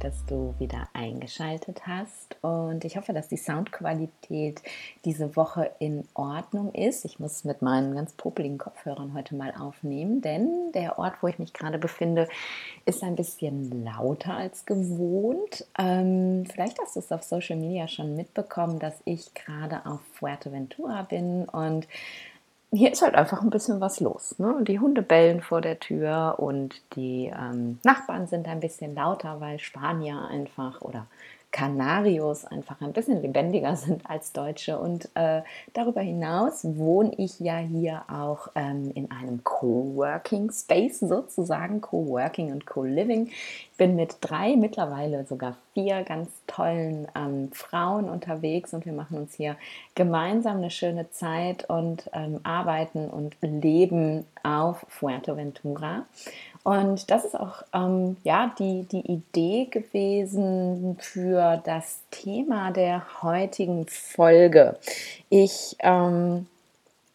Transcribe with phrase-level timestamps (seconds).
[0.00, 4.62] Dass du wieder eingeschaltet hast und ich hoffe, dass die Soundqualität
[5.04, 7.04] diese Woche in Ordnung ist.
[7.04, 11.38] Ich muss mit meinen ganz popeligen Kopfhörern heute mal aufnehmen, denn der Ort, wo ich
[11.38, 12.28] mich gerade befinde,
[12.86, 15.66] ist ein bisschen lauter als gewohnt.
[15.78, 21.02] Ähm, vielleicht hast du es auf Social Media schon mitbekommen, dass ich gerade auf Fuerteventura
[21.02, 21.86] bin und
[22.72, 24.38] hier ist halt einfach ein bisschen was los.
[24.38, 24.58] Ne?
[24.62, 29.58] Die Hunde bellen vor der Tür und die ähm, Nachbarn sind ein bisschen lauter, weil
[29.58, 31.06] Spanier einfach oder
[31.50, 34.78] Kanarios einfach ein bisschen lebendiger sind als Deutsche.
[34.78, 41.80] Und äh, darüber hinaus wohne ich ja hier auch ähm, in einem Coworking Space sozusagen,
[41.80, 43.26] Coworking und Co-Living.
[43.26, 49.18] Ich bin mit drei, mittlerweile sogar vier ganz tollen ähm, Frauen unterwegs und wir machen
[49.18, 49.56] uns hier
[49.94, 56.04] gemeinsam eine schöne Zeit und ähm, arbeiten und leben auf Fuerteventura.
[56.62, 63.86] Und das ist auch ähm, ja, die, die Idee gewesen für das Thema der heutigen
[63.86, 64.76] Folge.
[65.30, 66.46] Ich ähm,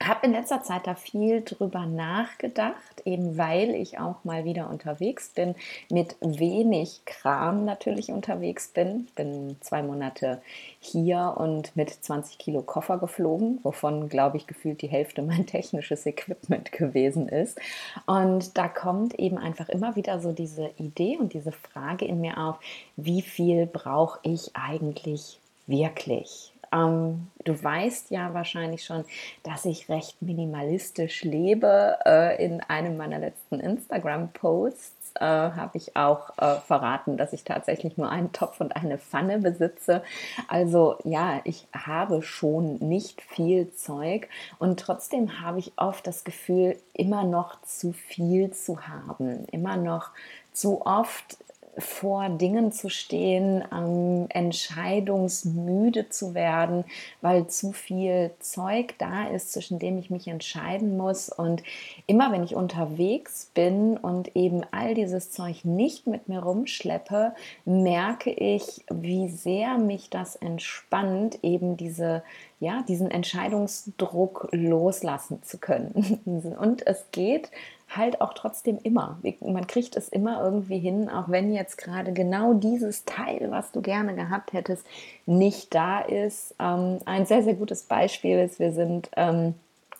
[0.03, 5.29] habe in letzter Zeit da viel drüber nachgedacht, eben weil ich auch mal wieder unterwegs
[5.29, 5.55] bin,
[5.89, 9.05] mit wenig Kram natürlich unterwegs bin.
[9.07, 10.41] Ich bin zwei Monate
[10.79, 16.05] hier und mit 20 Kilo Koffer geflogen, wovon, glaube ich, gefühlt die Hälfte mein technisches
[16.05, 17.57] Equipment gewesen ist.
[18.05, 22.37] Und da kommt eben einfach immer wieder so diese Idee und diese Frage in mir
[22.37, 22.59] auf,
[22.97, 26.51] wie viel brauche ich eigentlich wirklich?
[26.71, 29.05] Ähm, du weißt ja wahrscheinlich schon,
[29.43, 31.97] dass ich recht minimalistisch lebe.
[32.05, 37.97] Äh, in einem meiner letzten Instagram-Posts äh, habe ich auch äh, verraten, dass ich tatsächlich
[37.97, 40.03] nur einen Topf und eine Pfanne besitze.
[40.47, 44.27] Also ja, ich habe schon nicht viel Zeug
[44.59, 50.09] und trotzdem habe ich oft das Gefühl, immer noch zu viel zu haben, immer noch
[50.51, 51.37] zu oft
[51.77, 56.85] vor Dingen zu stehen, ähm, entscheidungsmüde zu werden,
[57.21, 61.29] weil zu viel Zeug da ist, zwischen dem ich mich entscheiden muss.
[61.29, 61.63] Und
[62.07, 67.33] immer wenn ich unterwegs bin und eben all dieses Zeug nicht mit mir rumschleppe,
[67.65, 72.23] merke ich, wie sehr mich das entspannt, eben diese
[72.59, 76.55] ja, diesen Entscheidungsdruck loslassen zu können.
[76.59, 77.51] Und es geht
[77.89, 79.19] halt auch trotzdem immer.
[79.41, 83.81] Man kriegt es immer irgendwie hin, auch wenn jetzt gerade genau dieses Teil, was du
[83.81, 84.85] gerne gehabt hättest,
[85.25, 86.55] nicht da ist.
[86.59, 89.55] Ähm, ein sehr, sehr gutes Beispiel ist, wir sind ähm,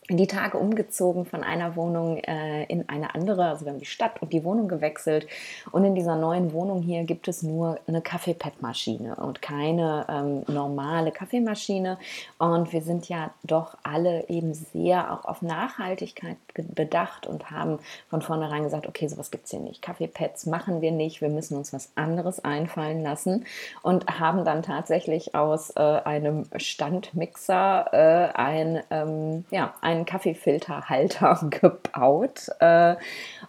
[0.10, 3.46] die Tage umgezogen von einer Wohnung äh, in eine andere.
[3.46, 5.28] Also wir haben die Stadt und die Wohnung gewechselt.
[5.72, 11.12] Und in dieser neuen Wohnung hier gibt es nur eine Kaffeepad-Maschine und keine ähm, normale
[11.12, 11.98] Kaffeemaschine.
[12.38, 17.80] Und wir sind ja doch alle eben sehr auch auf Nachhaltigkeit bedacht und haben
[18.10, 19.82] von vornherein gesagt, okay, sowas gibt es hier nicht.
[19.82, 21.22] Kaffeepads machen wir nicht.
[21.22, 23.46] Wir müssen uns was anderes einfallen lassen.
[23.82, 31.48] Und haben dann tatsächlich aus äh, einem Standmixer äh, ein, ähm, ja, ein einen Kaffeefilterhalter
[31.50, 32.96] gebaut äh,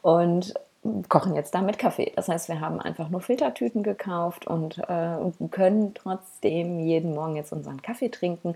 [0.03, 0.55] und
[1.09, 2.13] kochen jetzt damit Kaffee.
[2.15, 5.17] Das heißt, wir haben einfach nur Filtertüten gekauft und äh,
[5.51, 8.55] können trotzdem jeden Morgen jetzt unseren Kaffee trinken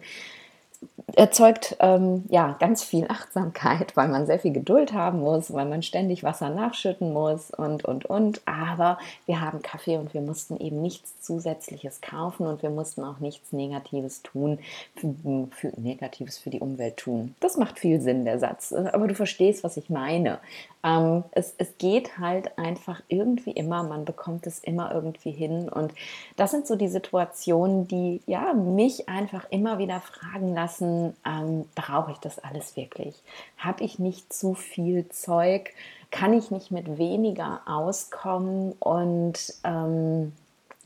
[1.17, 5.83] erzeugt ähm, ja ganz viel Achtsamkeit, weil man sehr viel Geduld haben muss, weil man
[5.83, 8.41] ständig Wasser nachschütten muss und und und.
[8.47, 13.19] Aber wir haben Kaffee und wir mussten eben nichts Zusätzliches kaufen und wir mussten auch
[13.19, 14.59] nichts Negatives tun,
[14.97, 15.15] für,
[15.51, 17.35] für Negatives für die Umwelt tun.
[17.41, 18.73] Das macht viel Sinn, der Satz.
[18.73, 20.39] Aber du verstehst, was ich meine.
[20.83, 25.69] Ähm, es, es geht halt einfach irgendwie immer, man bekommt es immer irgendwie hin.
[25.69, 25.93] Und
[26.37, 32.13] das sind so die Situationen, die ja mich einfach immer wieder fragen lassen, ähm, brauche
[32.13, 33.15] ich das alles wirklich?
[33.59, 35.71] Habe ich nicht zu viel Zeug?
[36.11, 38.73] Kann ich nicht mit weniger auskommen?
[38.79, 40.33] Und ähm,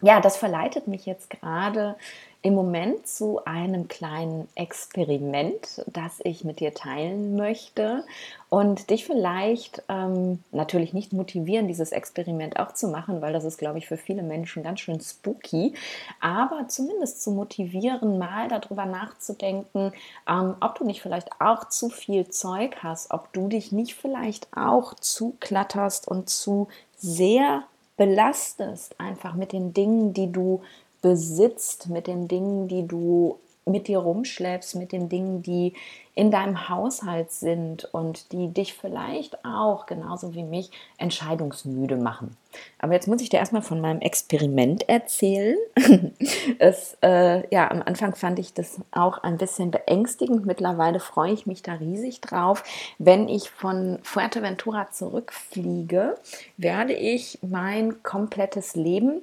[0.02, 1.96] ja, das verleitet mich jetzt gerade
[2.44, 8.04] im Moment zu einem kleinen Experiment, das ich mit dir teilen möchte
[8.50, 13.56] und dich vielleicht ähm, natürlich nicht motivieren, dieses Experiment auch zu machen, weil das ist,
[13.56, 15.72] glaube ich, für viele Menschen ganz schön spooky,
[16.20, 19.94] aber zumindest zu motivieren, mal darüber nachzudenken,
[20.28, 24.48] ähm, ob du nicht vielleicht auch zu viel Zeug hast, ob du dich nicht vielleicht
[24.54, 26.68] auch zu klatterst und zu
[26.98, 27.62] sehr
[27.96, 30.60] belastest, einfach mit den Dingen, die du
[31.04, 35.74] besitzt, mit den Dingen, die du mit dir rumschleppst, mit den Dingen, die
[36.14, 42.36] in deinem Haushalt sind und die dich vielleicht auch, genauso wie mich, entscheidungsmüde machen.
[42.78, 45.58] Aber jetzt muss ich dir erstmal von meinem Experiment erzählen.
[46.58, 50.46] es, äh, ja, am Anfang fand ich das auch ein bisschen beängstigend.
[50.46, 52.64] Mittlerweile freue ich mich da riesig drauf.
[52.98, 56.14] Wenn ich von Fuerteventura zurückfliege,
[56.56, 59.20] werde ich mein komplettes Leben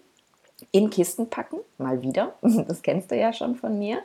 [0.71, 2.33] in Kisten packen, mal wieder.
[2.71, 3.99] Das kennst du ja schon von mir.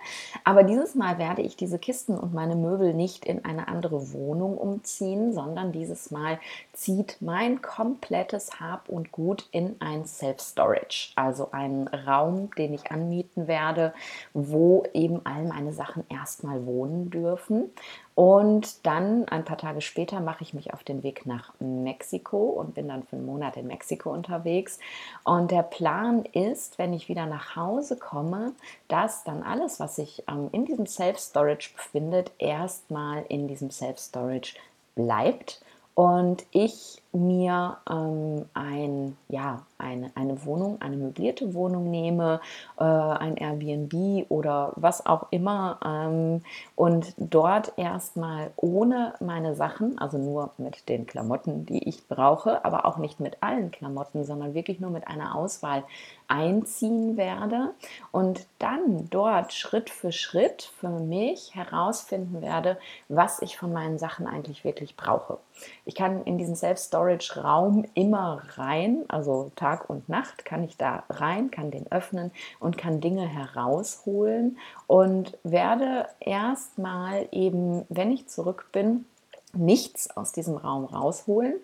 [0.45, 4.57] Aber dieses Mal werde ich diese Kisten und meine Möbel nicht in eine andere Wohnung
[4.57, 6.39] umziehen, sondern dieses Mal
[6.73, 13.47] zieht mein komplettes Hab und Gut in ein Self-Storage, also einen Raum, den ich anmieten
[13.47, 13.93] werde,
[14.33, 17.71] wo eben all meine Sachen erstmal wohnen dürfen.
[18.17, 22.75] Und dann, ein paar Tage später, mache ich mich auf den Weg nach Mexiko und
[22.75, 24.79] bin dann für einen Monat in Mexiko unterwegs.
[25.23, 27.66] Und der Plan ist, wenn ich wieder nach Hause
[27.97, 28.53] komme,
[28.89, 34.57] dass dann alles, was sich ähm, in diesem Self-Storage befindet, erstmal in diesem Self-Storage
[34.95, 35.61] bleibt.
[35.95, 42.41] Und ich mir ähm, ein, ja, eine, eine Wohnung, eine möblierte Wohnung nehme,
[42.79, 46.43] äh, ein Airbnb oder was auch immer ähm,
[46.75, 52.87] und dort erstmal ohne meine Sachen, also nur mit den Klamotten, die ich brauche, aber
[52.87, 55.85] auch nicht mit allen Klamotten, sondern wirklich nur mit einer Auswahl
[56.29, 57.75] einziehen werde
[58.11, 62.79] und dann dort Schritt für Schritt für mich herausfinden werde,
[63.09, 65.39] was ich von meinen Sachen eigentlich wirklich brauche.
[65.85, 66.57] Ich kann in diesen
[67.07, 72.77] Self-Storage-Raum immer rein, also Tag und Nacht kann ich da rein, kann den öffnen und
[72.77, 79.07] kann Dinge herausholen und werde erstmal eben, wenn ich zurück bin,
[79.53, 81.55] nichts aus diesem Raum rausholen,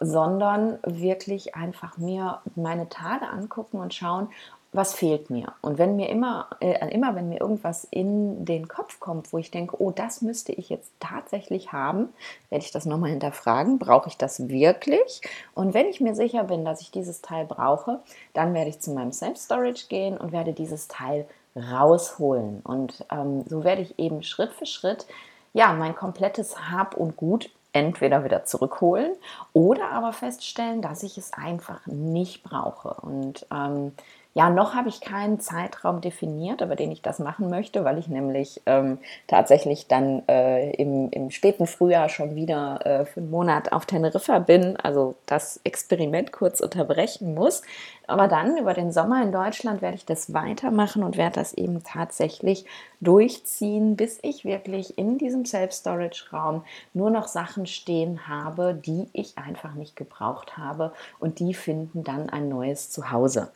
[0.00, 4.28] sondern wirklich einfach mir meine Tage angucken und schauen,
[4.72, 5.54] was fehlt mir?
[5.62, 9.50] Und wenn mir immer, äh, immer wenn mir irgendwas in den Kopf kommt, wo ich
[9.50, 12.10] denke, oh, das müsste ich jetzt tatsächlich haben,
[12.50, 15.22] werde ich das nochmal hinterfragen, brauche ich das wirklich?
[15.54, 18.00] Und wenn ich mir sicher bin, dass ich dieses Teil brauche,
[18.34, 21.26] dann werde ich zu meinem Self-Storage gehen und werde dieses Teil
[21.56, 22.60] rausholen.
[22.60, 25.06] Und ähm, so werde ich eben Schritt für Schritt
[25.54, 29.12] ja mein komplettes Hab und Gut entweder wieder zurückholen
[29.52, 32.94] oder aber feststellen, dass ich es einfach nicht brauche.
[33.00, 33.92] Und ähm,
[34.38, 38.06] ja, noch habe ich keinen Zeitraum definiert, über den ich das machen möchte, weil ich
[38.06, 43.72] nämlich ähm, tatsächlich dann äh, im, im, späten Frühjahr schon wieder äh, für einen Monat
[43.72, 47.62] auf Teneriffa bin, also das Experiment kurz unterbrechen muss.
[48.06, 51.82] Aber dann über den Sommer in Deutschland werde ich das weitermachen und werde das eben
[51.82, 52.64] tatsächlich
[53.00, 56.62] durchziehen, bis ich wirklich in diesem Self-Storage-Raum
[56.94, 62.30] nur noch Sachen stehen habe, die ich einfach nicht gebraucht habe und die finden dann
[62.30, 63.50] ein neues Zuhause.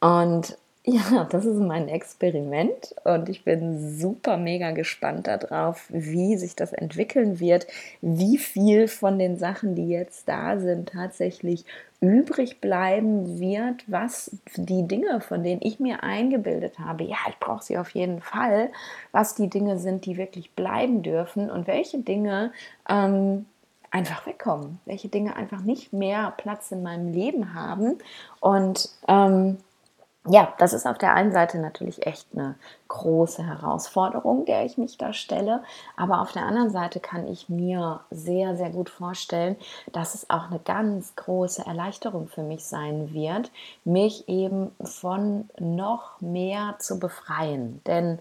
[0.00, 2.94] Und ja, das ist mein Experiment.
[3.04, 7.66] Und ich bin super mega gespannt darauf, wie sich das entwickeln wird,
[8.00, 11.66] wie viel von den Sachen, die jetzt da sind, tatsächlich
[12.00, 17.64] übrig bleiben wird, was die Dinge, von denen ich mir eingebildet habe, ja, ich brauche
[17.64, 18.70] sie auf jeden Fall,
[19.12, 22.52] was die Dinge sind, die wirklich bleiben dürfen und welche Dinge
[22.88, 23.46] ähm,
[23.90, 27.98] einfach wegkommen, welche Dinge einfach nicht mehr Platz in meinem Leben haben.
[28.40, 29.58] Und ähm,
[30.30, 32.56] ja, das ist auf der einen Seite natürlich echt eine
[32.88, 35.62] große Herausforderung, der ich mich da stelle.
[35.96, 39.56] Aber auf der anderen Seite kann ich mir sehr, sehr gut vorstellen,
[39.92, 43.50] dass es auch eine ganz große Erleichterung für mich sein wird,
[43.84, 47.82] mich eben von noch mehr zu befreien.
[47.86, 48.18] Denn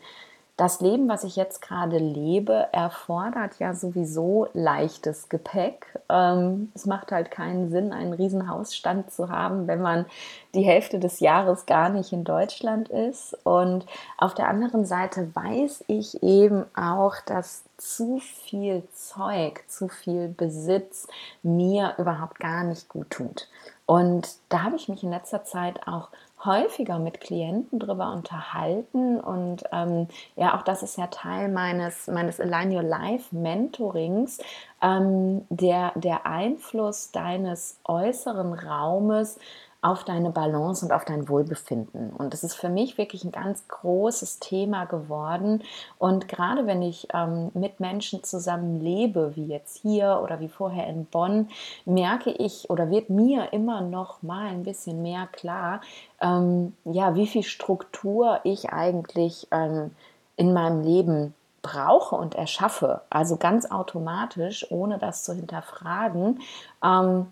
[0.57, 5.85] das Leben, was ich jetzt gerade lebe, erfordert ja sowieso leichtes Gepäck.
[6.09, 10.07] Ähm, es macht halt keinen Sinn, einen Riesenhausstand zu haben, wenn man
[10.55, 13.37] die Hälfte des Jahres gar nicht in Deutschland ist.
[13.45, 13.85] Und
[14.17, 21.07] auf der anderen Seite weiß ich eben auch, dass zu viel Zeug, zu viel Besitz
[21.43, 23.47] mir überhaupt gar nicht gut tut.
[23.85, 26.09] Und da habe ich mich in letzter Zeit auch
[26.45, 32.39] häufiger mit Klienten darüber unterhalten und ähm, ja, auch das ist ja Teil meines, meines
[32.39, 34.37] Align Your Life Mentorings,
[34.81, 39.39] ähm, der, der Einfluss deines äußeren Raumes
[39.87, 42.09] auf deine Balance und auf dein Wohlbefinden.
[42.09, 45.63] Und das ist für mich wirklich ein ganz großes Thema geworden.
[45.97, 50.87] Und gerade wenn ich ähm, mit Menschen zusammen lebe, wie jetzt hier oder wie vorher
[50.87, 51.47] in Bonn,
[51.85, 55.79] merke ich oder wird mir immer noch mal ein bisschen mehr klar,
[56.19, 59.91] ähm, ja, wie viel Struktur ich eigentlich ähm,
[60.35, 63.01] in meinem Leben brauche und erschaffe.
[63.09, 66.41] Also ganz automatisch, ohne das zu hinterfragen.
[66.83, 67.27] Ähm,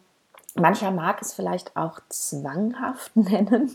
[0.58, 3.74] Mancher mag es vielleicht auch zwanghaft nennen,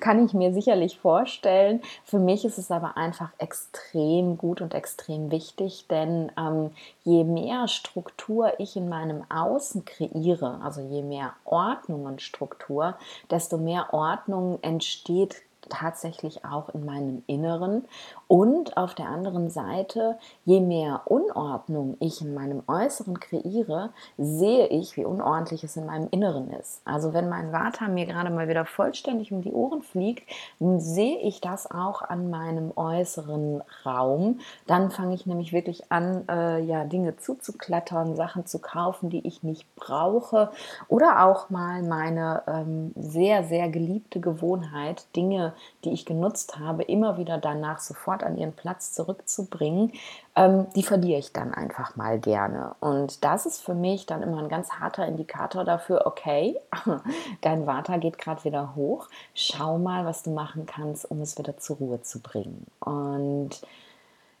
[0.00, 1.80] kann ich mir sicherlich vorstellen.
[2.04, 7.66] Für mich ist es aber einfach extrem gut und extrem wichtig, denn ähm, je mehr
[7.66, 12.94] Struktur ich in meinem Außen kreiere, also je mehr Ordnung und Struktur,
[13.30, 15.36] desto mehr Ordnung entsteht
[15.68, 17.84] tatsächlich auch in meinem Inneren.
[18.28, 24.96] Und auf der anderen Seite, je mehr Unordnung ich in meinem Äußeren kreiere, sehe ich,
[24.96, 26.80] wie unordentlich es in meinem Inneren ist.
[26.84, 30.28] Also wenn mein Vata mir gerade mal wieder vollständig um die Ohren fliegt,
[30.58, 34.40] sehe ich das auch an meinem äußeren Raum.
[34.66, 39.42] Dann fange ich nämlich wirklich an, äh, ja, Dinge zuzuklattern, Sachen zu kaufen, die ich
[39.42, 40.50] nicht brauche.
[40.88, 45.51] Oder auch mal meine ähm, sehr, sehr geliebte Gewohnheit, Dinge
[45.84, 49.92] die ich genutzt habe, immer wieder danach sofort an ihren Platz zurückzubringen,
[50.34, 52.74] ähm, die verliere ich dann einfach mal gerne.
[52.80, 56.58] Und das ist für mich dann immer ein ganz harter Indikator dafür, okay,
[57.40, 61.58] dein Vater geht gerade wieder hoch, schau mal, was du machen kannst, um es wieder
[61.58, 62.66] zur Ruhe zu bringen.
[62.80, 63.60] Und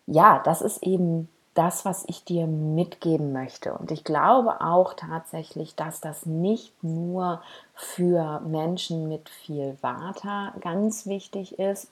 [0.06, 3.74] ja, das ist eben das, was ich dir mitgeben möchte.
[3.74, 7.42] Und ich glaube auch tatsächlich, dass das nicht nur
[7.74, 11.88] für Menschen mit viel Vata ganz wichtig ist,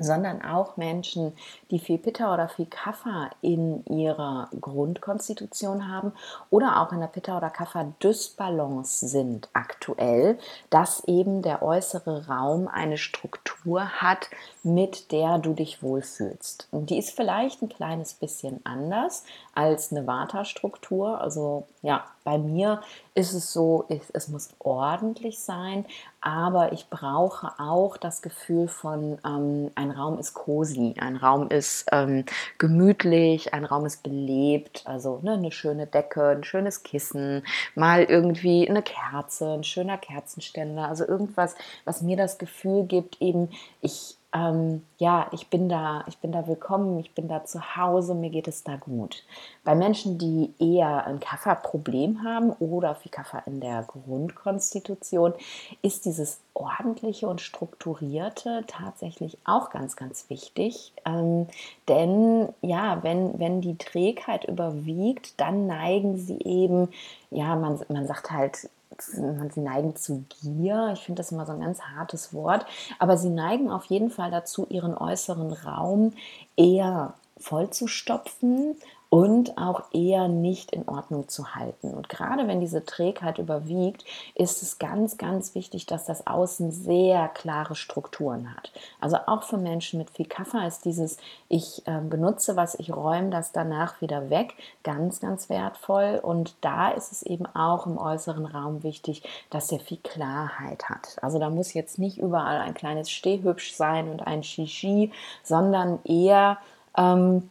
[0.00, 1.32] sondern auch Menschen,
[1.70, 6.12] die viel Pitta oder viel Kapha in ihrer Grundkonstitution haben
[6.50, 10.38] oder auch in der Pitta oder Kapha Dysbalance sind aktuell,
[10.70, 14.28] dass eben der äußere Raum eine Struktur hat,
[14.62, 16.68] mit der du dich wohlfühlst.
[16.70, 21.20] Und die ist vielleicht ein kleines bisschen anders als eine Vata-Struktur.
[21.20, 22.80] Also ja, bei mir
[23.14, 25.84] ist es so, es muss ordentlich sein,
[26.20, 31.86] aber ich brauche auch das Gefühl von, ähm, ein Raum ist cozy, ein Raum ist
[31.92, 32.24] ähm,
[32.58, 37.42] gemütlich, ein Raum ist belebt, also ne, eine schöne Decke, ein schönes Kissen,
[37.74, 43.48] mal irgendwie eine Kerze, ein schöner Kerzenständer, also irgendwas, was mir das Gefühl gibt, eben
[43.80, 48.14] ich ähm, ja, ich bin da, ich bin da willkommen, ich bin da zu Hause,
[48.14, 49.24] mir geht es da gut.
[49.64, 55.34] Bei Menschen, die eher ein Kafferproblem haben oder viel Kaffer in der Grundkonstitution,
[55.82, 60.92] ist dieses ordentliche und strukturierte tatsächlich auch ganz, ganz wichtig.
[61.04, 61.48] Ähm,
[61.88, 66.88] denn ja, wenn, wenn die Trägheit überwiegt, dann neigen sie eben,
[67.30, 68.68] ja, man, man sagt halt,
[69.02, 70.90] sie neigen zu Gier.
[70.94, 72.66] Ich finde das immer so ein ganz hartes Wort.
[72.98, 76.12] Aber sie neigen auf jeden Fall dazu, ihren äußeren Raum
[76.56, 78.76] eher vollzustopfen
[79.10, 81.92] und auch eher nicht in Ordnung zu halten.
[81.92, 84.04] Und gerade wenn diese Trägheit überwiegt,
[84.36, 88.70] ist es ganz, ganz wichtig, dass das Außen sehr klare Strukturen hat.
[89.00, 93.30] Also auch für Menschen mit viel Kaffer ist dieses, ich äh, benutze was, ich räume
[93.30, 96.20] das danach wieder weg, ganz, ganz wertvoll.
[96.22, 101.16] Und da ist es eben auch im äußeren Raum wichtig, dass er viel Klarheit hat.
[101.20, 105.10] Also da muss jetzt nicht überall ein kleines Stehhübsch sein und ein Shishi,
[105.42, 106.58] sondern eher
[106.96, 107.50] ähm,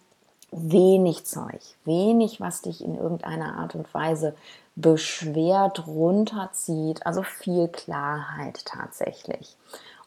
[0.52, 4.36] wenig Zeug, wenig, was dich in irgendeiner Art und Weise
[4.76, 9.58] beschwert, runterzieht, also viel Klarheit tatsächlich.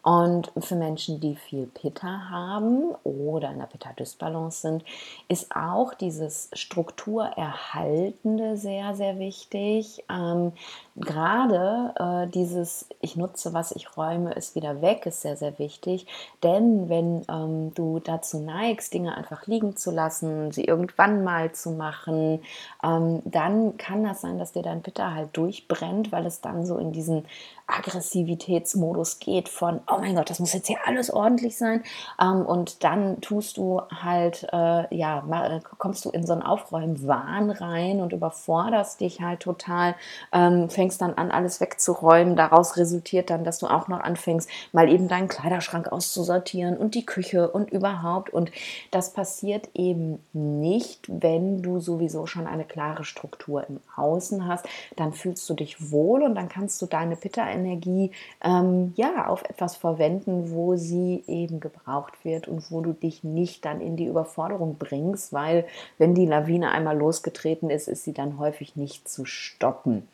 [0.02, 4.84] Und für Menschen, die viel Pitta haben oder in der Pitta-Dysbalance sind,
[5.28, 10.02] ist auch dieses Strukturerhaltende sehr, sehr wichtig.
[10.10, 10.52] Ähm,
[10.96, 16.06] gerade äh, dieses Ich nutze, was ich räume, ist wieder weg, ist sehr, sehr wichtig.
[16.42, 21.70] Denn wenn ähm, du dazu neigst, Dinge einfach liegen zu lassen, sie irgendwann mal zu
[21.70, 22.42] machen,
[22.82, 26.76] ähm, dann kann das sein, dass dir dein Pitta halt durchbrennt, weil es dann so
[26.76, 27.24] in diesen
[27.66, 31.82] Aggressivitätsmodus geht von, oh mein Gott, das muss jetzt hier alles ordentlich sein.
[32.20, 37.50] Ähm, und dann tust du halt, äh, ja, mal, kommst du in so einen Aufräumwahn
[37.50, 39.94] rein und überforderst dich halt total,
[40.32, 42.34] ähm, fängst dann an, alles wegzuräumen.
[42.34, 47.06] Daraus resultiert dann, dass du auch noch anfängst, mal eben deinen Kleiderschrank auszusortieren und die
[47.06, 48.30] Küche und überhaupt.
[48.30, 48.50] Und
[48.90, 54.66] das passiert eben nicht, wenn du sowieso schon eine klare Struktur im Außen hast.
[54.96, 58.10] Dann fühlst du dich wohl und dann kannst du deine Pitta Energie
[58.42, 63.64] ähm, ja auf etwas verwenden, wo sie eben gebraucht wird und wo du dich nicht
[63.64, 65.64] dann in die Überforderung bringst, weil
[65.98, 70.08] wenn die Lawine einmal losgetreten ist, ist sie dann häufig nicht zu stoppen.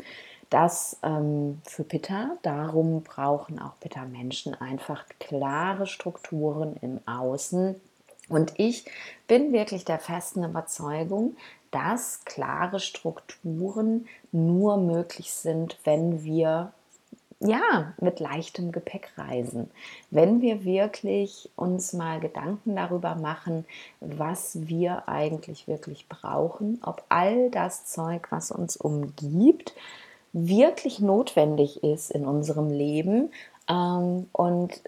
[0.50, 7.78] Das ähm, für Pitta, darum brauchen auch Pitta-Menschen einfach klare Strukturen im Außen.
[8.28, 8.87] Und ich
[9.26, 11.37] bin wirklich der festen Überzeugung,
[11.71, 16.73] dass klare Strukturen nur möglich sind, wenn wir
[17.40, 19.71] ja, mit leichtem Gepäck reisen.
[20.11, 23.64] Wenn wir wirklich uns mal Gedanken darüber machen,
[24.00, 29.73] was wir eigentlich wirklich brauchen, ob all das Zeug, was uns umgibt,
[30.32, 33.30] wirklich notwendig ist in unserem Leben
[33.68, 34.80] ähm, und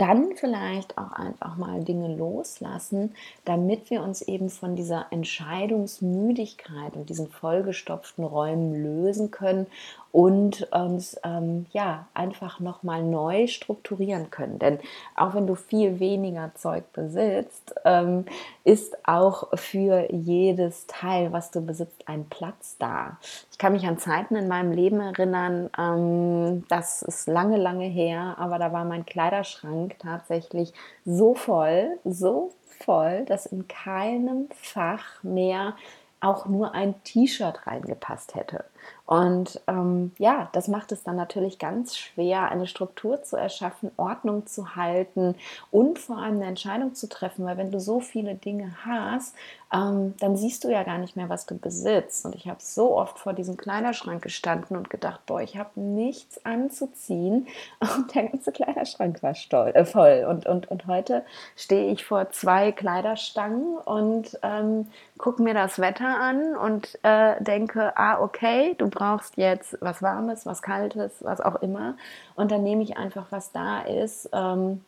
[0.00, 3.14] dann vielleicht auch einfach mal Dinge loslassen,
[3.44, 9.66] damit wir uns eben von dieser Entscheidungsmüdigkeit und diesen vollgestopften Räumen lösen können
[10.12, 14.58] und uns ähm, ja einfach noch mal neu strukturieren können.
[14.58, 14.78] Denn
[15.14, 18.24] auch wenn du viel weniger Zeug besitzt, ähm,
[18.64, 23.18] ist auch für jedes Teil, was du besitzt, ein Platz da.
[23.52, 28.34] Ich kann mich an Zeiten in meinem Leben erinnern, ähm, das ist lange, lange her,
[28.38, 30.72] aber da war mein Kleiderschrank tatsächlich
[31.04, 35.74] so voll, so voll, dass in keinem Fach mehr
[36.20, 38.64] auch nur ein T-Shirt reingepasst hätte.
[39.06, 44.46] Und ähm, ja, das macht es dann natürlich ganz schwer, eine Struktur zu erschaffen, Ordnung
[44.46, 45.34] zu halten
[45.72, 49.34] und vor allem eine Entscheidung zu treffen, weil wenn du so viele Dinge hast,
[49.72, 52.24] ähm, dann siehst du ja gar nicht mehr, was du besitzt.
[52.24, 56.44] Und ich habe so oft vor diesem Kleiderschrank gestanden und gedacht, boah, ich habe nichts
[56.44, 57.46] anzuziehen.
[57.80, 60.26] Und der ganze Kleiderschrank war stolz, äh, voll.
[60.28, 61.24] Und, und, und heute
[61.56, 64.86] stehe ich vor zwei Kleiderstangen und ähm,
[65.18, 70.46] gucke mir das Wetter an und äh, denke, ah, okay, du brauchst jetzt was Warmes,
[70.46, 71.96] was Kaltes, was auch immer.
[72.34, 74.28] Und dann nehme ich einfach, was da ist.
[74.32, 74.82] Ähm,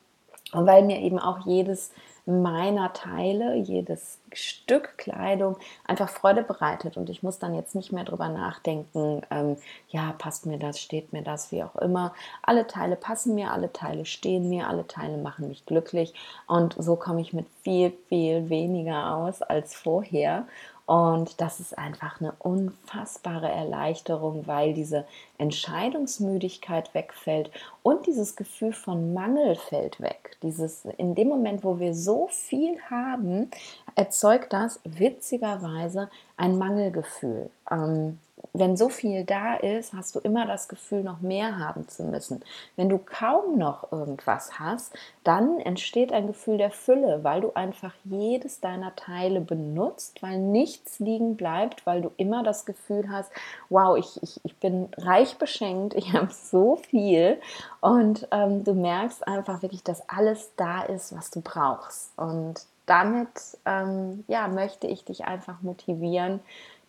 [0.52, 1.92] weil mir eben auch jedes
[2.24, 8.04] meiner Teile, jedes Stück Kleidung einfach Freude bereitet und ich muss dann jetzt nicht mehr
[8.04, 9.56] drüber nachdenken, ähm,
[9.88, 12.14] ja, passt mir das, steht mir das, wie auch immer.
[12.42, 16.14] Alle Teile passen mir, alle Teile stehen mir, alle Teile machen mich glücklich
[16.46, 20.46] und so komme ich mit viel, viel weniger aus als vorher
[20.92, 25.06] und das ist einfach eine unfassbare Erleichterung, weil diese
[25.38, 27.50] Entscheidungsmüdigkeit wegfällt
[27.82, 30.36] und dieses Gefühl von Mangel fällt weg.
[30.42, 33.50] Dieses, in dem Moment, wo wir so viel haben,
[33.94, 37.48] erzeugt das witzigerweise ein Mangelgefühl.
[37.70, 38.18] Ähm,
[38.52, 42.44] wenn so viel da ist, hast du immer das Gefühl, noch mehr haben zu müssen.
[42.76, 44.92] Wenn du kaum noch irgendwas hast,
[45.24, 50.98] dann entsteht ein Gefühl der Fülle, weil du einfach jedes deiner Teile benutzt, weil nichts
[50.98, 53.30] liegen bleibt, weil du immer das Gefühl hast,
[53.70, 57.40] wow, ich, ich, ich bin reich beschenkt, ich habe so viel
[57.80, 62.16] und ähm, du merkst einfach wirklich, dass alles da ist, was du brauchst.
[62.18, 63.28] Und damit
[63.64, 66.40] ähm, ja, möchte ich dich einfach motivieren,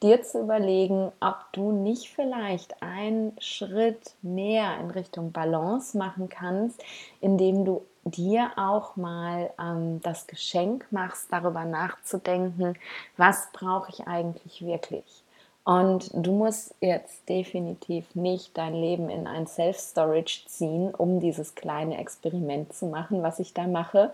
[0.04, 6.84] dir zu überlegen, ob du nicht vielleicht einen Schritt mehr in Richtung Balance machen kannst,
[7.22, 12.78] indem du dir auch mal ähm, das Geschenk machst, darüber nachzudenken,
[13.18, 15.24] was brauche ich eigentlich wirklich.
[15.66, 22.00] Und du musst jetzt definitiv nicht dein Leben in ein Self-Storage ziehen, um dieses kleine
[22.00, 24.12] Experiment zu machen, was ich da mache.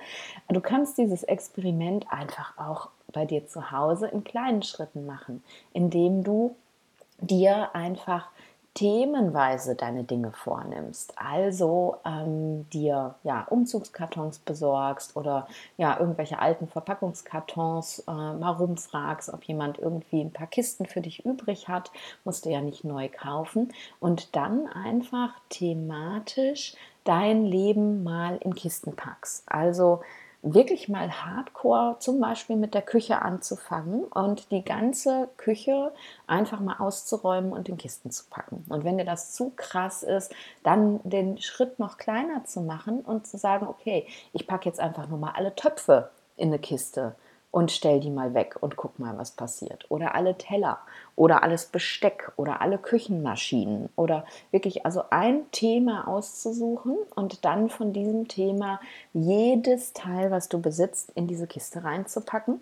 [0.48, 5.44] Du kannst dieses Experiment einfach auch bei dir zu Hause in kleinen Schritten machen,
[5.74, 6.56] indem du
[7.22, 8.30] dir einfach
[8.76, 11.14] themenweise deine Dinge vornimmst.
[11.18, 19.44] Also ähm, dir ja Umzugskartons besorgst oder ja irgendwelche alten Verpackungskartons äh, mal rumfragst, ob
[19.44, 21.92] jemand irgendwie ein paar Kisten für dich übrig hat,
[22.24, 28.96] musst du ja nicht neu kaufen und dann einfach thematisch dein Leben mal in Kisten
[28.96, 29.44] packst.
[29.48, 30.02] Also
[30.42, 35.92] wirklich mal hardcore zum Beispiel mit der Küche anzufangen und die ganze Küche
[36.28, 38.66] einfach mal auszuräumen und in Kisten zu packen.
[38.70, 43.28] Und wenn dir das zu krass ist, dann den Schritt noch kleiner zu machen und
[43.28, 47.16] zu sagen, okay, ich packe jetzt einfach nur mal alle Töpfe in eine Kiste
[47.52, 49.86] und stell die mal weg und guck mal, was passiert.
[49.90, 50.80] Oder alle Teller
[51.16, 57.92] oder alles Besteck oder alle Küchenmaschinen oder wirklich also ein Thema auszusuchen und dann von
[57.92, 58.80] diesem Thema
[59.14, 62.62] jedes Teil, was du besitzt, in diese Kiste reinzupacken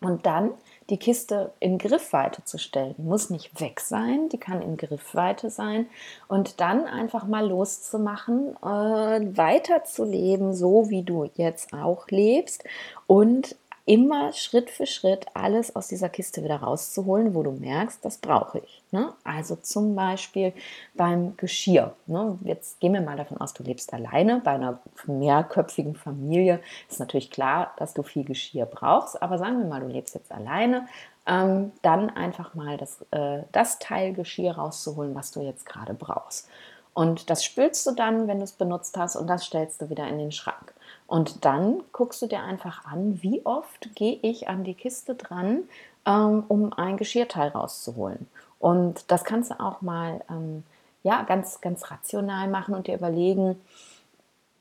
[0.00, 0.52] und dann
[0.90, 2.94] die Kiste in Griffweite zu stellen.
[2.98, 5.86] Die muss nicht weg sein, die kann in Griffweite sein
[6.28, 12.64] und dann einfach mal loszumachen, äh, weiterzuleben, so wie du jetzt auch lebst
[13.06, 13.56] und
[13.86, 18.58] immer Schritt für Schritt alles aus dieser Kiste wieder rauszuholen, wo du merkst, das brauche
[18.60, 18.82] ich.
[18.92, 19.12] Ne?
[19.24, 20.54] Also zum Beispiel
[20.94, 21.94] beim Geschirr.
[22.06, 22.38] Ne?
[22.44, 24.40] Jetzt gehen wir mal davon aus, du lebst alleine.
[24.42, 29.20] Bei einer mehrköpfigen Familie ist natürlich klar, dass du viel Geschirr brauchst.
[29.22, 30.86] Aber sagen wir mal, du lebst jetzt alleine.
[31.26, 36.48] Ähm, dann einfach mal das, äh, das Teil Geschirr rauszuholen, was du jetzt gerade brauchst.
[36.94, 40.06] Und das spülst du dann, wenn du es benutzt hast, und das stellst du wieder
[40.06, 40.72] in den Schrank.
[41.06, 45.64] Und dann guckst du dir einfach an, wie oft gehe ich an die Kiste dran,
[46.06, 48.28] ähm, um ein Geschirrteil rauszuholen.
[48.58, 50.64] Und das kannst du auch mal ähm,
[51.02, 53.60] ja, ganz, ganz rational machen und dir überlegen,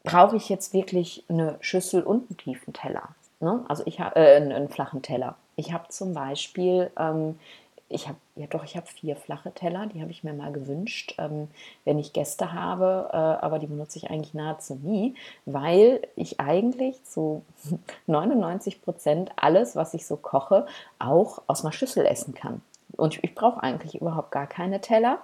[0.04, 3.10] brauche ich jetzt wirklich eine Schüssel und einen tiefen Teller?
[3.40, 3.64] Ne?
[3.68, 5.36] Also ich habe äh, einen, einen, flachen Teller.
[5.56, 7.40] Ich habe zum Beispiel, ähm,
[7.94, 11.16] ich habe ja doch, ich habe vier flache Teller, die habe ich mir mal gewünscht,
[11.18, 11.48] ähm,
[11.86, 17.04] wenn ich Gäste habe, äh, aber die benutze ich eigentlich nahezu nie, weil ich eigentlich
[17.04, 17.44] zu
[18.08, 20.66] 99 Prozent alles, was ich so koche,
[21.00, 22.62] auch aus einer Schüssel essen kann.
[22.98, 25.20] Und ich, ich brauche eigentlich überhaupt gar keine Teller.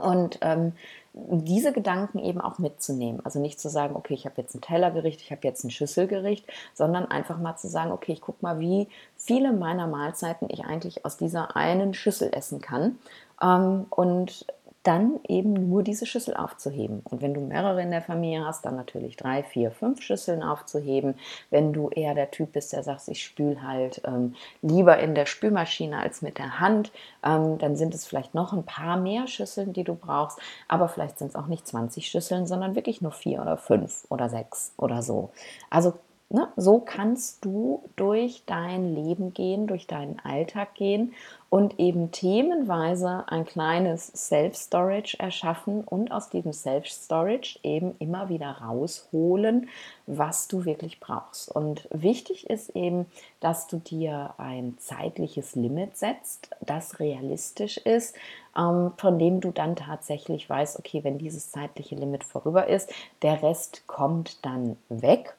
[0.00, 0.72] Und ähm,
[1.14, 3.20] diese Gedanken eben auch mitzunehmen.
[3.24, 6.46] Also nicht zu sagen, okay, ich habe jetzt ein Tellergericht, ich habe jetzt ein Schüsselgericht,
[6.74, 11.04] sondern einfach mal zu sagen, okay, ich gucke mal, wie viele meiner Mahlzeiten ich eigentlich
[11.04, 12.98] aus dieser einen Schüssel essen kann.
[13.42, 14.46] Ähm, und
[14.88, 17.02] dann eben nur diese Schüssel aufzuheben.
[17.04, 21.16] Und wenn du mehrere in der Familie hast, dann natürlich drei, vier, fünf Schüsseln aufzuheben.
[21.50, 25.26] Wenn du eher der Typ bist, der sagt, ich spüle halt ähm, lieber in der
[25.26, 26.90] Spülmaschine als mit der Hand,
[27.22, 30.38] ähm, dann sind es vielleicht noch ein paar mehr Schüsseln, die du brauchst.
[30.68, 34.30] Aber vielleicht sind es auch nicht 20 Schüsseln, sondern wirklich nur vier oder fünf oder
[34.30, 35.28] sechs oder so.
[35.68, 35.92] Also
[36.30, 36.46] Ne?
[36.56, 41.14] So kannst du durch dein Leben gehen, durch deinen Alltag gehen
[41.48, 49.70] und eben themenweise ein kleines Self-Storage erschaffen und aus diesem Self-Storage eben immer wieder rausholen,
[50.06, 51.50] was du wirklich brauchst.
[51.50, 53.06] Und wichtig ist eben,
[53.40, 58.14] dass du dir ein zeitliches Limit setzt, das realistisch ist,
[58.54, 63.42] ähm, von dem du dann tatsächlich weißt, okay, wenn dieses zeitliche Limit vorüber ist, der
[63.42, 65.37] Rest kommt dann weg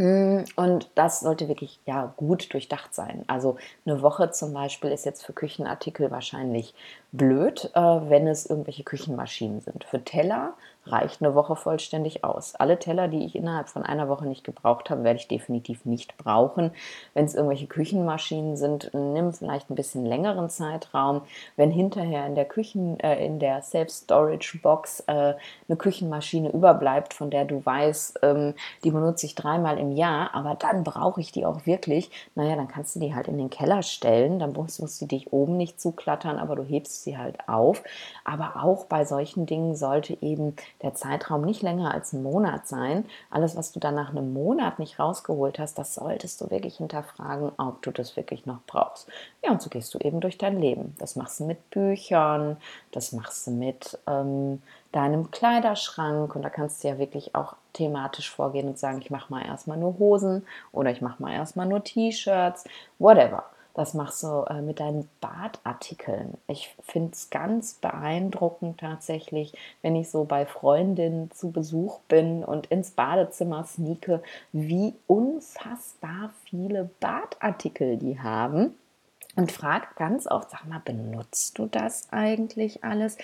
[0.00, 3.22] und das sollte wirklich ja gut durchdacht sein.
[3.26, 6.74] Also eine Woche zum Beispiel ist jetzt für Küchenartikel wahrscheinlich
[7.12, 9.84] blöd, äh, wenn es irgendwelche Küchenmaschinen sind.
[9.84, 10.54] Für Teller
[10.86, 12.54] reicht eine Woche vollständig aus.
[12.54, 16.16] Alle Teller, die ich innerhalb von einer Woche nicht gebraucht habe, werde ich definitiv nicht
[16.16, 16.70] brauchen.
[17.14, 21.22] Wenn es irgendwelche Küchenmaschinen sind, nimm vielleicht ein bisschen längeren Zeitraum.
[21.56, 25.34] Wenn hinterher in der Küchen, äh, in der Self-Storage-Box äh,
[25.68, 30.54] eine Küchenmaschine überbleibt, von der du weißt, ähm, die benutze ich dreimal im Jahr, aber
[30.54, 33.82] dann brauche ich die auch wirklich, naja, dann kannst du die halt in den Keller
[33.82, 37.82] stellen, dann musst, musst du dich oben nicht zuklattern, aber du hebst sie halt auf.
[38.24, 43.04] Aber auch bei solchen Dingen sollte eben der Zeitraum nicht länger als ein Monat sein.
[43.30, 47.52] Alles, was du dann nach einem Monat nicht rausgeholt hast, das solltest du wirklich hinterfragen,
[47.58, 49.08] ob du das wirklich noch brauchst.
[49.44, 50.94] Ja, und so gehst du eben durch dein Leben.
[50.98, 52.56] Das machst du mit Büchern,
[52.92, 54.62] das machst du mit ähm,
[54.92, 59.32] deinem Kleiderschrank und da kannst du ja wirklich auch thematisch vorgehen und sagen, ich mache
[59.32, 62.64] mal erstmal nur Hosen oder ich mache mal erstmal nur T-Shirts,
[62.98, 63.44] whatever.
[63.74, 66.34] Das machst du äh, mit deinen Badartikeln.
[66.48, 72.66] Ich finde es ganz beeindruckend tatsächlich, wenn ich so bei Freundinnen zu Besuch bin und
[72.66, 78.74] ins Badezimmer sneake, wie unfassbar viele Badartikel die haben.
[79.36, 83.16] Und frage ganz oft, sag mal, benutzt du das eigentlich alles?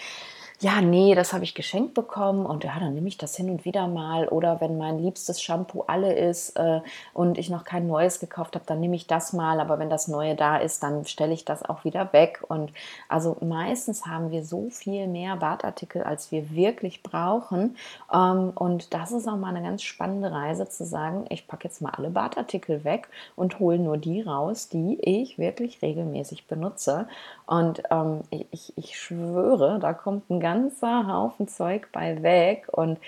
[0.61, 3.67] Ja, nee, das habe ich geschenkt bekommen und ja, dann nehme ich das hin und
[3.67, 4.27] wieder mal.
[4.29, 6.81] Oder wenn mein liebstes Shampoo alle ist äh,
[7.13, 9.61] und ich noch kein neues gekauft habe, dann nehme ich das mal.
[9.61, 12.43] Aber wenn das neue da ist, dann stelle ich das auch wieder weg.
[12.49, 12.73] Und
[13.11, 17.77] also meistens haben wir so viel mehr Badartikel, als wir wirklich brauchen.
[18.11, 21.83] Ähm, und das ist auch mal eine ganz spannende Reise zu sagen, ich packe jetzt
[21.83, 27.09] mal alle Badartikel weg und hole nur die raus, die ich wirklich regelmäßig benutze.
[27.47, 32.99] Und ähm, ich, ich schwöre, da kommt ein ganzer Haufen Zeug bei weg und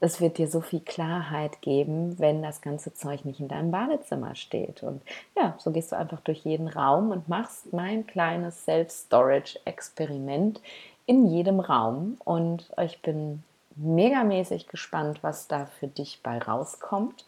[0.00, 4.34] es wird dir so viel Klarheit geben, wenn das ganze Zeug nicht in deinem Badezimmer
[4.34, 4.82] steht.
[4.82, 5.02] Und
[5.36, 10.62] ja, so gehst du einfach durch jeden Raum und machst mein kleines Self-Storage-Experiment
[11.04, 12.16] in jedem Raum.
[12.24, 13.42] Und ich bin
[13.76, 17.26] megamäßig gespannt, was da für dich bei rauskommt.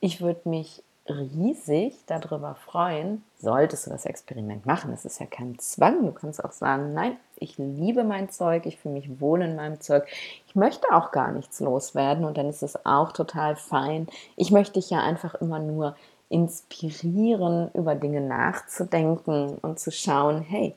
[0.00, 4.92] Ich würde mich riesig darüber freuen, solltest du das Experiment machen.
[4.92, 6.06] Es ist ja kein Zwang.
[6.06, 9.80] Du kannst auch sagen, nein, ich liebe mein Zeug, ich fühle mich wohl in meinem
[9.80, 10.06] Zeug.
[10.46, 14.08] Ich möchte auch gar nichts loswerden und dann ist es auch total fein.
[14.36, 15.94] Ich möchte dich ja einfach immer nur
[16.30, 20.74] inspirieren, über Dinge nachzudenken und zu schauen, hey,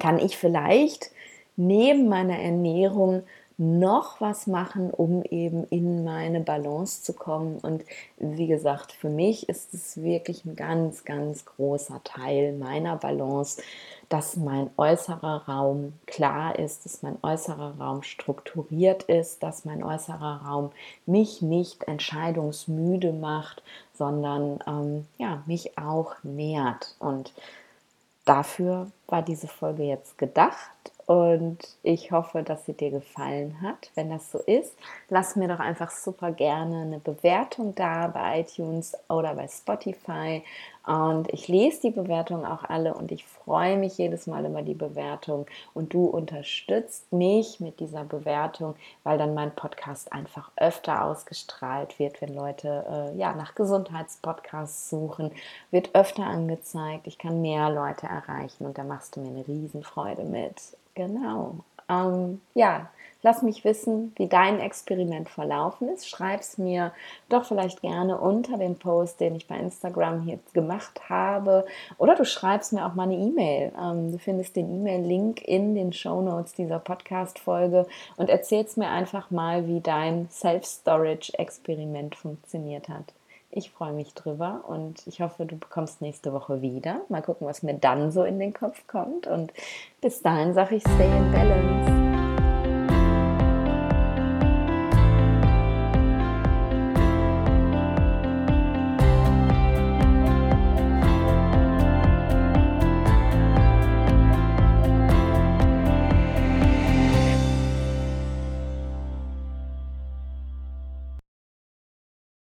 [0.00, 1.10] kann ich vielleicht
[1.56, 3.22] neben meiner Ernährung
[3.56, 7.58] noch was machen, um eben in meine Balance zu kommen.
[7.58, 7.84] Und
[8.18, 13.62] wie gesagt, für mich ist es wirklich ein ganz, ganz großer Teil meiner Balance,
[14.08, 20.42] dass mein äußerer Raum klar ist, dass mein äußerer Raum strukturiert ist, dass mein äußerer
[20.46, 20.70] Raum
[21.06, 23.62] mich nicht entscheidungsmüde macht,
[23.96, 26.96] sondern ähm, ja, mich auch nährt.
[26.98, 27.32] Und
[28.24, 33.90] dafür war diese Folge jetzt gedacht und ich hoffe, dass sie dir gefallen hat.
[33.94, 34.74] Wenn das so ist,
[35.08, 40.42] lass mir doch einfach super gerne eine Bewertung da bei iTunes oder bei Spotify.
[40.86, 44.74] Und ich lese die Bewertungen auch alle und ich freue mich jedes Mal über die
[44.74, 45.46] Bewertung.
[45.72, 52.20] Und du unterstützt mich mit dieser Bewertung, weil dann mein Podcast einfach öfter ausgestrahlt wird,
[52.20, 55.30] wenn Leute äh, ja, nach Gesundheitspodcasts suchen,
[55.70, 57.06] wird öfter angezeigt.
[57.06, 60.76] Ich kann mehr Leute erreichen und da machst du mir eine Riesenfreude mit.
[60.94, 61.64] Genau.
[61.88, 62.88] Ähm, ja,
[63.22, 66.08] lass mich wissen, wie dein Experiment verlaufen ist.
[66.08, 66.92] Schreib es mir
[67.28, 71.66] doch vielleicht gerne unter dem Post, den ich bei Instagram jetzt gemacht habe.
[71.98, 73.72] Oder du schreibst mir auch mal eine E-Mail.
[73.80, 79.30] Ähm, du findest den E-Mail-Link in den Show Notes dieser Podcast-Folge und erzählst mir einfach
[79.30, 83.12] mal, wie dein Self-Storage-Experiment funktioniert hat.
[83.56, 87.02] Ich freue mich drüber und ich hoffe, du bekommst nächste Woche wieder.
[87.08, 89.28] Mal gucken, was mir dann so in den Kopf kommt.
[89.28, 89.52] Und
[90.00, 92.13] bis dahin sage ich, stay in balance.